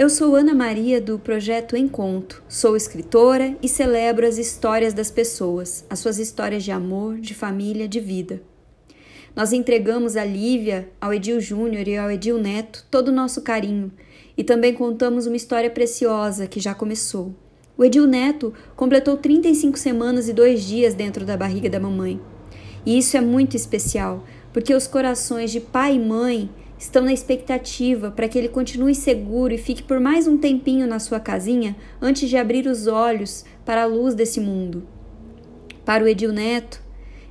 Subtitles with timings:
[0.00, 2.42] Eu sou Ana Maria do projeto Encontro.
[2.48, 7.86] Sou escritora e celebro as histórias das pessoas, as suas histórias de amor, de família,
[7.86, 8.40] de vida.
[9.36, 13.92] Nós entregamos a Lívia, ao Edil Júnior e ao Edil Neto todo o nosso carinho
[14.38, 17.34] e também contamos uma história preciosa que já começou.
[17.76, 22.18] O Edil Neto completou 35 semanas e dois dias dentro da barriga da mamãe.
[22.86, 26.48] E isso é muito especial, porque os corações de pai e mãe
[26.80, 30.98] estão na expectativa para que ele continue seguro e fique por mais um tempinho na
[30.98, 34.82] sua casinha antes de abrir os olhos para a luz desse mundo.
[35.84, 36.82] Para o Edil Neto,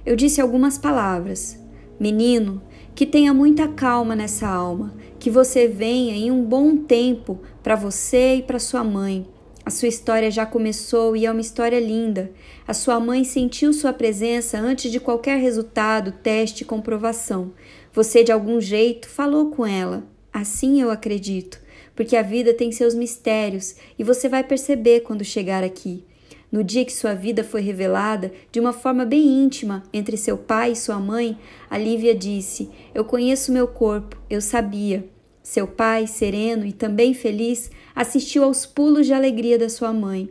[0.05, 1.59] eu disse algumas palavras.
[1.99, 2.61] Menino,
[2.93, 8.35] que tenha muita calma nessa alma, que você venha em um bom tempo para você
[8.35, 9.25] e para sua mãe.
[9.69, 12.31] A sua história já começou e é uma história linda.
[12.67, 17.53] A sua mãe sentiu sua presença antes de qualquer resultado, teste, comprovação.
[17.93, 20.03] Você, de algum jeito, falou com ela.
[20.33, 21.61] Assim eu acredito,
[21.95, 26.03] porque a vida tem seus mistérios e você vai perceber quando chegar aqui.
[26.51, 30.71] No dia que sua vida foi revelada, de uma forma bem íntima, entre seu pai
[30.71, 31.37] e sua mãe,
[31.69, 35.07] a Lívia disse: Eu conheço meu corpo, eu sabia.
[35.41, 40.29] Seu pai, sereno e também feliz, assistiu aos pulos de alegria da sua mãe.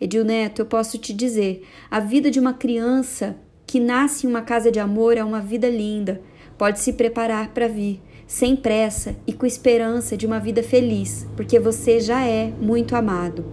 [0.00, 4.42] Edil Neto, eu posso te dizer: a vida de uma criança que nasce em uma
[4.42, 6.20] casa de amor é uma vida linda.
[6.56, 11.58] Pode se preparar para vir, sem pressa e com esperança de uma vida feliz, porque
[11.58, 13.44] você já é muito amado.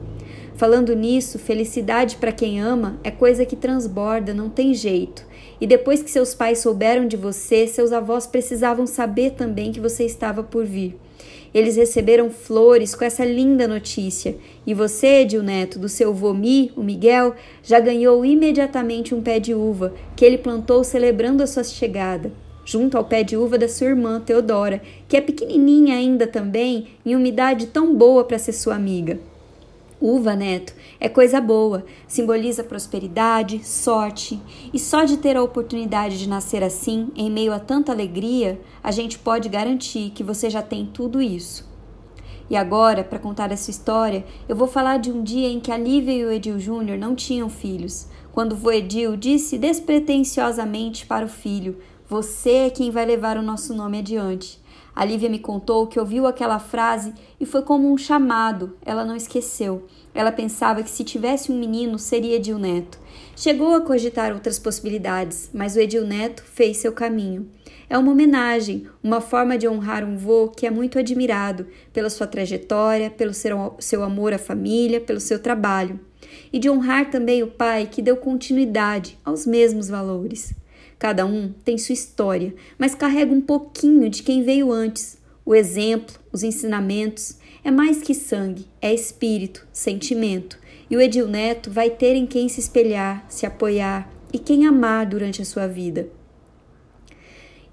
[0.56, 5.26] Falando nisso, felicidade para quem ama é coisa que transborda, não tem jeito.
[5.60, 10.06] E depois que seus pais souberam de você, seus avós precisavam saber também que você
[10.06, 10.98] estava por vir.
[11.54, 14.36] Eles receberam flores com essa linda notícia.
[14.68, 19.54] E você, Edil Neto, do seu vomi, o Miguel, já ganhou imediatamente um pé de
[19.54, 22.32] uva que ele plantou celebrando a sua chegada
[22.66, 27.16] junto ao pé de uva da sua irmã Teodora, que é pequenininha ainda também, em
[27.16, 29.20] umidade tão boa para ser sua amiga.
[30.00, 34.40] Uva, neto, é coisa boa, simboliza prosperidade, sorte,
[34.74, 38.92] e só de ter a oportunidade de nascer assim, em meio a tanta alegria, a
[38.92, 41.74] gente pode garantir que você já tem tudo isso.
[42.50, 45.78] E agora, para contar essa história, eu vou falar de um dia em que a
[45.78, 51.30] Lívia e o Edil Júnior não tinham filhos, quando o Edil disse despretensiosamente para o
[51.30, 51.78] filho:
[52.08, 54.64] você é quem vai levar o nosso nome adiante.
[54.96, 58.78] A Lívia me contou que ouviu aquela frase e foi como um chamado.
[58.86, 59.86] Ela não esqueceu.
[60.14, 62.98] Ela pensava que se tivesse um menino seria Edil Neto.
[63.36, 67.50] Chegou a cogitar outras possibilidades, mas o Edil Neto fez seu caminho.
[67.90, 72.26] É uma homenagem, uma forma de honrar um vô que é muito admirado pela sua
[72.26, 76.00] trajetória, pelo seu, seu amor à família, pelo seu trabalho.
[76.54, 80.56] E de honrar também o pai que deu continuidade aos mesmos valores.
[80.98, 85.18] Cada um tem sua história, mas carrega um pouquinho de quem veio antes.
[85.46, 90.58] O exemplo, os ensinamentos, é mais que sangue, é espírito, sentimento.
[90.90, 95.06] E o Edil Neto vai ter em quem se espelhar, se apoiar e quem amar
[95.06, 96.10] durante a sua vida.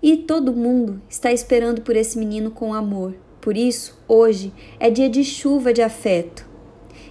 [0.02, 3.14] E todo mundo está esperando por esse menino com amor.
[3.40, 6.51] Por isso, hoje é dia de chuva de afeto.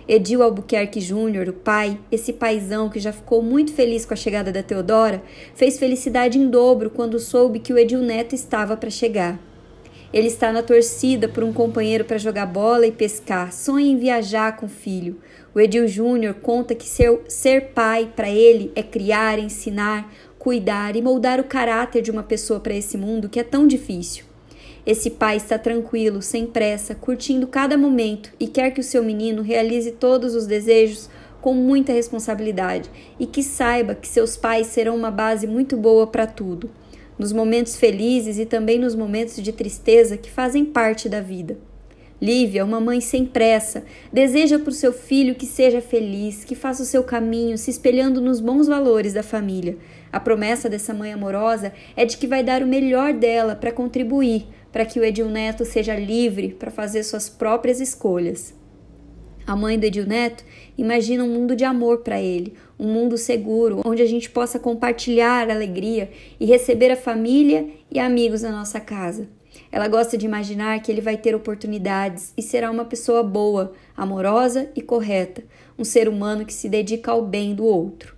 [0.07, 4.51] Edil Albuquerque Júnior, o pai, esse paizão que já ficou muito feliz com a chegada
[4.51, 5.22] da Teodora,
[5.56, 9.40] fez felicidade em dobro quando soube que o Edil Neto estava para chegar.
[10.13, 14.57] Ele está na torcida por um companheiro para jogar bola e pescar, sonha em viajar
[14.57, 15.19] com o filho.
[15.56, 21.01] O Edil Júnior conta que ser, ser pai para ele é criar, ensinar, cuidar e
[21.01, 24.31] moldar o caráter de uma pessoa para esse mundo que é tão difícil.
[24.86, 29.44] Esse pai está tranquilo, sem pressa, curtindo cada momento e quer que o seu menino
[29.44, 31.08] realize todos os desejos
[31.40, 32.90] com muita responsabilidade
[33.20, 36.70] e que saiba que seus pais serão uma base muito boa para tudo,
[37.18, 41.58] nos momentos felizes e também nos momentos de tristeza que fazem parte da vida.
[42.20, 43.84] Lívia, uma mãe sem pressa,
[44.14, 48.22] deseja para o seu filho que seja feliz, que faça o seu caminho se espelhando
[48.22, 49.75] nos bons valores da família.
[50.14, 54.46] A promessa dessa mãe amorosa é de que vai dar o melhor dela para contribuir
[54.72, 58.53] para que o Edil Neto seja livre para fazer suas próprias escolhas.
[59.46, 60.46] A mãe do Edil Neto
[60.78, 65.50] imagina um mundo de amor para ele, um mundo seguro, onde a gente possa compartilhar
[65.50, 66.09] a alegria
[66.40, 69.28] e receber a família e amigos na nossa casa.
[69.72, 74.70] Ela gosta de imaginar que ele vai ter oportunidades e será uma pessoa boa, amorosa
[74.76, 75.44] e correta,
[75.78, 78.16] um ser humano que se dedica ao bem do outro.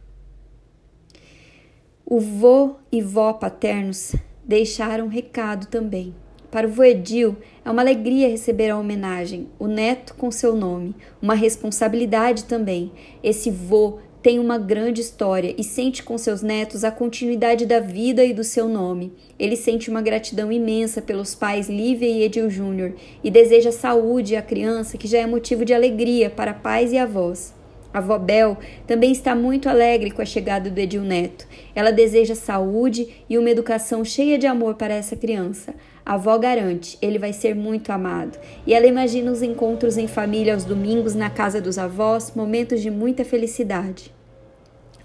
[2.05, 6.13] O vô e vó paternos deixaram um recado também.
[6.53, 7.35] Para o Voedil,
[7.65, 12.91] é uma alegria receber a homenagem, o neto com seu nome, uma responsabilidade também.
[13.23, 18.23] Esse vô tem uma grande história e sente com seus netos a continuidade da vida
[18.23, 19.11] e do seu nome.
[19.39, 24.41] Ele sente uma gratidão imensa pelos pais Lívia e Edil Júnior e deseja saúde à
[24.43, 27.51] criança, que já é motivo de alegria para pais e avós.
[27.91, 31.47] A avó Bel também está muito alegre com a chegada do Edil Neto.
[31.73, 35.73] Ela deseja saúde e uma educação cheia de amor para essa criança.
[36.05, 38.37] A avó garante, ele vai ser muito amado.
[38.67, 42.91] E ela imagina os encontros em família aos domingos na casa dos avós, momentos de
[42.91, 44.13] muita felicidade.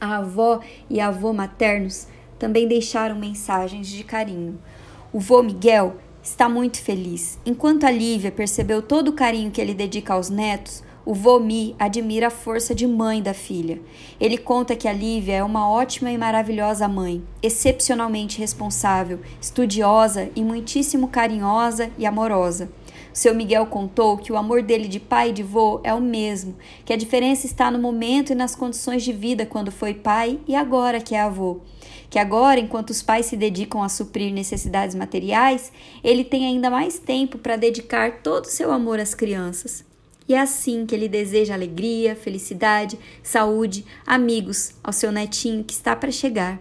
[0.01, 0.61] A avó
[0.91, 2.09] e a avô maternos
[2.39, 4.59] também deixaram mensagens de carinho.
[5.13, 7.39] O vô Miguel está muito feliz.
[7.47, 12.27] Enquanto a Lívia percebeu todo o carinho que ele dedica aos netos, o Vomi admira
[12.27, 13.81] a força de mãe da filha.
[14.21, 20.45] Ele conta que a Lívia é uma ótima e maravilhosa mãe, excepcionalmente responsável, estudiosa e
[20.45, 22.71] muitíssimo carinhosa e amorosa.
[23.11, 26.55] Seu Miguel contou que o amor dele de pai e de vô é o mesmo,
[26.85, 30.55] que a diferença está no momento e nas condições de vida quando foi pai e
[30.55, 31.61] agora que é avô.
[32.11, 35.73] Que agora, enquanto os pais se dedicam a suprir necessidades materiais,
[36.05, 39.88] ele tem ainda mais tempo para dedicar todo o seu amor às crianças.
[40.29, 45.97] E é assim que ele deseja alegria, felicidade, saúde, amigos ao seu netinho que está
[45.97, 46.61] para chegar.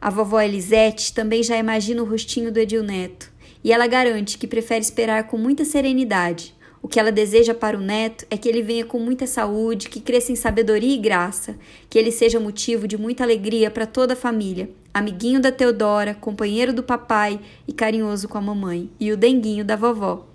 [0.00, 3.30] A vovó Elisete também já imagina o rostinho do Edil Neto,
[3.62, 6.54] e ela garante que prefere esperar com muita serenidade.
[6.82, 9.98] O que ela deseja para o neto é que ele venha com muita saúde, que
[9.98, 11.58] cresça em sabedoria e graça,
[11.90, 16.72] que ele seja motivo de muita alegria para toda a família, amiguinho da Teodora, companheiro
[16.72, 20.26] do papai e carinhoso com a mamãe, e o denguinho da vovó.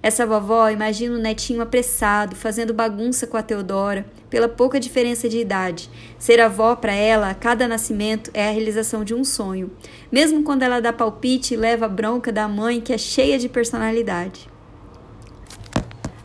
[0.00, 5.38] Essa vovó imagina o netinho apressado, fazendo bagunça com a Teodora, pela pouca diferença de
[5.38, 5.90] idade.
[6.18, 9.70] Ser avó para ela, a cada nascimento, é a realização de um sonho,
[10.10, 13.48] mesmo quando ela dá palpite e leva a bronca da mãe, que é cheia de
[13.48, 14.48] personalidade.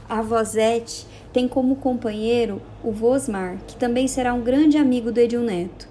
[0.08, 5.42] A Vozete tem como companheiro o Vosmar, que também será um grande amigo do Edil
[5.42, 5.88] Neto.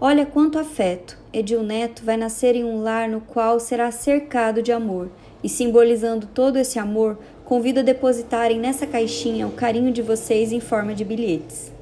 [0.00, 1.18] Olha quanto afeto!
[1.32, 5.10] Edil Neto vai nascer em um lar no qual será cercado de amor
[5.42, 10.60] e simbolizando todo esse amor, convido a depositarem nessa caixinha o carinho de vocês em
[10.60, 11.72] forma de bilhetes.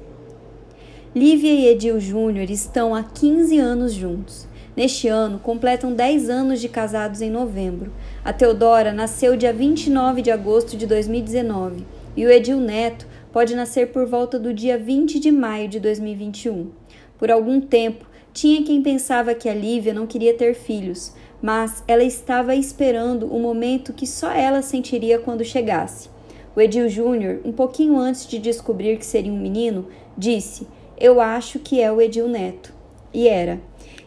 [1.15, 4.47] Lívia e Edil Júnior estão há 15 anos juntos.
[4.75, 7.91] Neste ano, completam 10 anos de casados em novembro.
[8.23, 11.83] A Teodora nasceu dia 29 de agosto de 2019
[12.15, 16.69] e o Edil Neto pode nascer por volta do dia 20 de maio de 2021.
[17.17, 22.03] Por algum tempo, tinha quem pensava que a Lívia não queria ter filhos, mas ela
[22.03, 26.09] estava esperando o momento que só ela sentiria quando chegasse.
[26.55, 29.87] O Edil Júnior, um pouquinho antes de descobrir que seria um menino,
[30.17, 30.67] disse:
[30.97, 32.73] Eu acho que é o Edil Neto.
[33.13, 33.59] E era.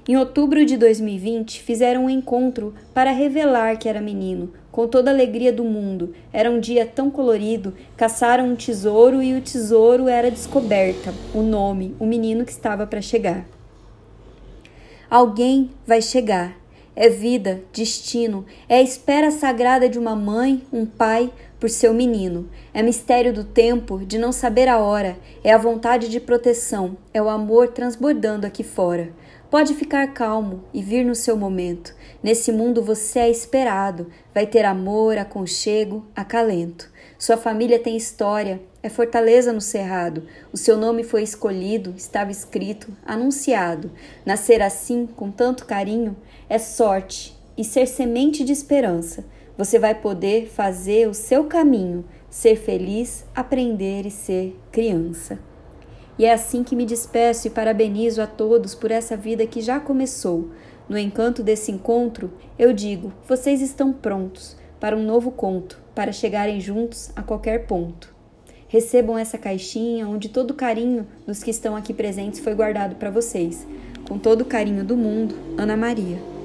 [0.09, 5.15] Em outubro de 2020, fizeram um encontro para revelar que era menino, com toda a
[5.15, 6.13] alegria do mundo.
[6.33, 11.95] Era um dia tão colorido, caçaram um tesouro e o tesouro era descoberta, o nome,
[12.01, 13.47] o menino que estava para chegar.
[15.09, 16.57] Alguém vai chegar,
[16.95, 22.49] é vida, destino, é a espera sagrada de uma mãe, um pai por seu menino.
[22.73, 27.23] É mistério do tempo, de não saber a hora, é a vontade de proteção, é
[27.23, 29.13] o amor transbordando aqui fora.
[29.51, 31.95] Pode ficar calmo e vir no seu momento.
[32.23, 36.89] Nesse mundo você é esperado, vai ter amor, aconchego, acalento.
[37.19, 40.23] Sua família tem história, é fortaleza no cerrado.
[40.53, 43.91] O seu nome foi escolhido, estava escrito, anunciado.
[44.25, 46.17] Nascer assim, com tanto carinho,
[46.49, 49.25] é sorte e ser semente de esperança.
[49.59, 55.39] Você vai poder fazer o seu caminho, ser feliz, aprender e ser criança.
[56.19, 59.79] E é assim que me despeço e parabenizo a todos por essa vida que já
[59.79, 60.51] começou.
[60.89, 66.59] No encanto desse encontro, eu digo: vocês estão prontos para um novo conto, para chegarem
[66.61, 68.20] juntos a qualquer ponto.
[68.71, 73.11] Recebam essa caixinha onde todo o carinho dos que estão aqui presentes foi guardado para
[73.11, 73.67] vocês.
[74.07, 76.40] Com todo o carinho do mundo, Ana Maria.